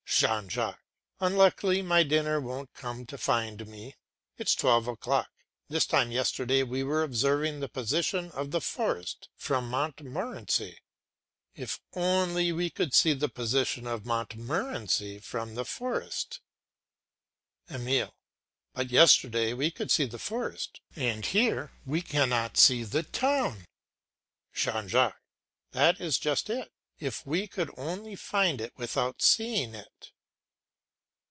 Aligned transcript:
JEAN 0.13 0.49
JACQUES. 0.49 0.77
Unluckily 1.21 1.81
my 1.81 2.03
dinner 2.03 2.39
won't 2.39 2.71
come 2.75 3.07
to 3.07 3.17
find 3.17 3.65
me. 3.65 3.95
It 4.37 4.49
is 4.49 4.53
twelve 4.55 4.87
o'clock. 4.87 5.29
This 5.69 5.85
time 5.87 6.11
yesterday 6.11 6.61
we 6.63 6.83
were 6.83 7.01
observing 7.01 7.59
the 7.59 7.69
position 7.69 8.29
of 8.33 8.51
the 8.51 8.59
forest 8.61 9.29
from 9.35 9.67
Montmorency. 9.69 10.77
If 11.55 11.79
only 11.93 12.51
we 12.51 12.69
could 12.69 12.93
see 12.93 13.13
the 13.13 13.29
position 13.29 13.87
of 13.87 14.05
Montmorency 14.05 15.17
from 15.19 15.55
the 15.55 15.65
forest. 15.65 16.41
EMILE. 17.71 18.13
But 18.73 18.91
yesterday 18.91 19.53
we 19.53 19.71
could 19.71 19.89
see 19.89 20.05
the 20.05 20.19
forest, 20.19 20.81
and 20.95 21.25
here 21.25 21.71
we 21.85 22.01
cannot 22.03 22.57
see 22.57 22.83
the 22.83 23.03
town. 23.03 23.65
JEAN 24.53 24.87
JACQUES. 24.89 25.15
That 25.71 25.99
is 26.01 26.19
just 26.19 26.49
it. 26.51 26.69
If 26.99 27.25
we 27.25 27.47
could 27.47 27.71
only 27.77 28.15
find 28.15 28.61
it 28.61 28.73
without 28.77 29.23
seeing 29.23 29.73
it. 29.73 30.11